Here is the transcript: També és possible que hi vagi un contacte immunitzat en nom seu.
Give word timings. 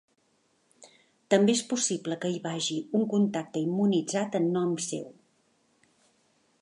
També 1.33 1.53
és 1.57 1.61
possible 1.73 2.17
que 2.23 2.31
hi 2.35 2.39
vagi 2.47 2.79
un 3.01 3.05
contacte 3.13 3.63
immunitzat 3.67 4.39
en 4.41 4.49
nom 4.59 4.73
seu. 4.87 5.05